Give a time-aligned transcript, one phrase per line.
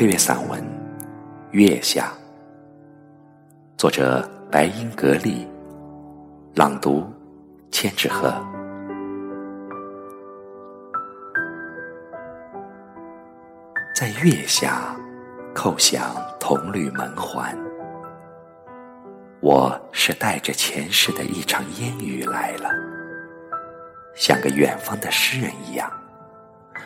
[0.00, 0.58] 配乐散文
[1.50, 2.06] 《月下》，
[3.76, 5.46] 作者白英格丽，
[6.54, 7.04] 朗读
[7.70, 8.32] 千纸鹤。
[13.94, 14.96] 在月下
[15.54, 17.54] 叩响铜绿门环，
[19.40, 22.70] 我是带着前世的一场烟雨来了，
[24.16, 25.92] 像个远方的诗人一样，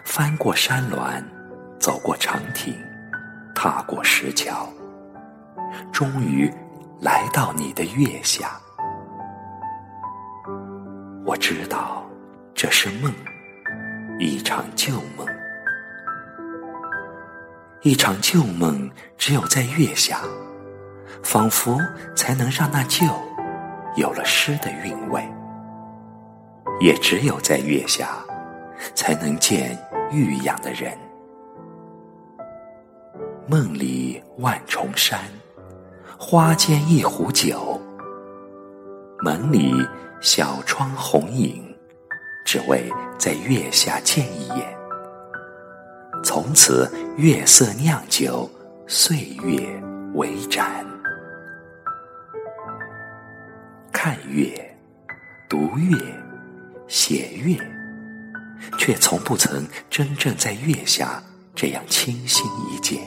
[0.02, 1.24] 翻过山峦，
[1.78, 2.74] 走过长亭，
[3.54, 4.68] 踏过石桥，
[5.92, 6.52] 终于
[7.00, 8.60] 来到你的月下。
[11.24, 12.04] 我知道
[12.54, 13.12] 这是梦，
[14.18, 15.26] 一场旧梦。
[17.82, 20.20] 一场旧梦，只有在月下，
[21.22, 21.78] 仿佛
[22.16, 23.06] 才能让那旧
[23.96, 25.22] 有了诗的韵味；
[26.80, 28.08] 也只有在月下，
[28.94, 29.78] 才能见
[30.10, 30.96] 欲养的人。
[33.46, 35.20] 梦里万重山，
[36.18, 37.78] 花间一壶酒，
[39.18, 39.86] 门里
[40.22, 41.62] 小窗红影，
[42.46, 44.74] 只为在月下见一眼。
[46.22, 48.50] 从此月色酿酒，
[48.86, 49.60] 岁月
[50.14, 50.86] 为盏。
[53.92, 54.74] 看月，
[55.50, 55.98] 读月，
[56.88, 57.58] 写月，
[58.78, 61.22] 却从不曾真正在月下
[61.54, 63.02] 这样倾心一见。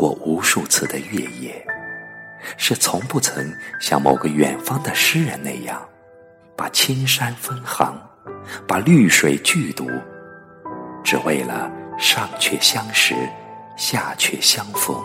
[0.00, 1.62] 过无数次的月夜，
[2.56, 5.86] 是从不曾像某个远方的诗人那样，
[6.56, 7.94] 把青山分行。
[8.66, 9.86] 把绿水剧读，
[11.04, 13.14] 只为了上却相识，
[13.76, 14.96] 下却相逢。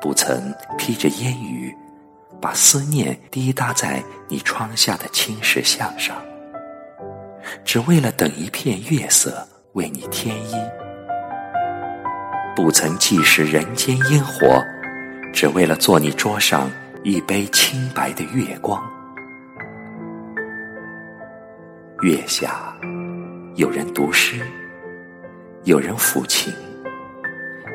[0.00, 1.76] 不曾披着烟雨，
[2.40, 6.16] 把思念滴答在你窗下的青石巷上，
[7.64, 10.54] 只为了等一片月色为你添衣。
[12.54, 14.62] 不曾计时人间烟火，
[15.32, 16.70] 只为了做你桌上
[17.02, 18.82] 一杯清白的月光。
[22.02, 22.76] 月下，
[23.54, 24.46] 有人读诗，
[25.64, 26.52] 有人抚琴，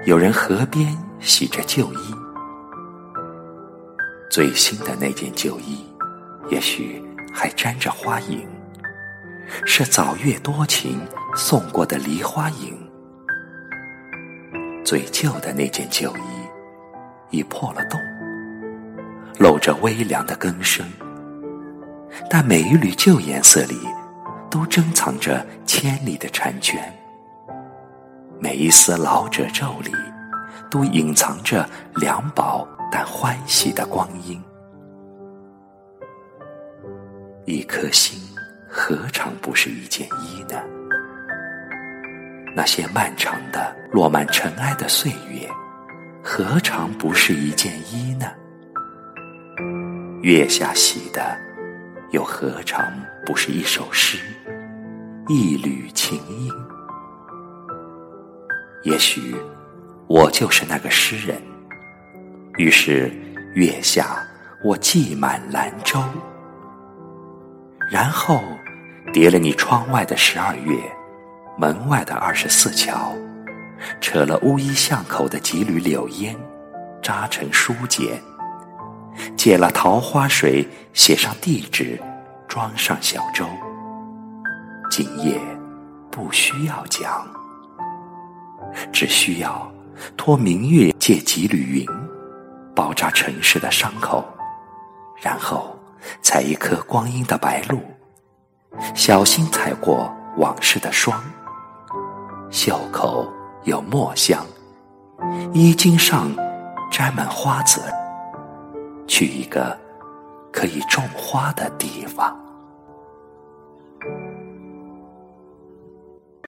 [0.06, 2.16] 有人河边洗着旧衣。
[4.30, 5.84] 最新的那件旧衣，
[6.52, 8.48] 也许还沾着花影，
[9.66, 11.00] 是早月多情
[11.36, 12.87] 送过的梨花影。
[14.88, 16.22] 最旧的那件旧衣，
[17.30, 18.00] 已破了洞，
[19.38, 20.88] 露着微凉的更生。
[22.30, 23.78] 但每一缕旧颜色里，
[24.50, 26.82] 都珍藏着千里的婵娟，
[28.40, 29.92] 每一丝老褶皱里，
[30.72, 34.42] 都隐藏着凉薄但欢喜的光阴。
[37.44, 38.18] 一颗心
[38.70, 40.77] 何尝不是一件衣呢？
[42.56, 45.48] 那些漫长的落满尘埃的岁月，
[46.24, 48.28] 何尝不是一件衣呢？
[50.22, 51.38] 月下洗的，
[52.12, 52.92] 又何尝
[53.26, 54.18] 不是一首诗？
[55.28, 56.52] 一缕琴音，
[58.84, 59.36] 也许
[60.08, 61.40] 我就是那个诗人。
[62.58, 63.12] 于是
[63.54, 64.26] 月下，
[64.64, 66.02] 我寄满兰舟，
[67.92, 68.42] 然后
[69.14, 70.76] 叠了你窗外的十二月，
[71.60, 73.12] 门外的二十四桥，
[74.00, 76.36] 扯了乌衣巷口的几缕柳烟，
[77.02, 78.22] 扎成书简，
[79.36, 82.00] 借了桃花水，写上地址，
[82.48, 83.44] 装上小舟。
[84.92, 85.42] 今夜
[86.12, 87.28] 不需要讲，
[88.94, 89.72] 只需要
[90.16, 91.88] 托明月借几缕云，
[92.76, 94.24] 包扎城市的伤口，
[95.20, 95.76] 然后
[96.22, 97.82] 采一颗光阴的白露，
[98.94, 101.20] 小心踩过往事的霜。
[102.50, 103.28] 袖口
[103.64, 104.46] 有墨香，
[105.54, 106.32] 衣襟上
[106.90, 107.82] 沾满花籽，
[109.06, 109.78] 去一个
[110.52, 112.36] 可以种花的地方。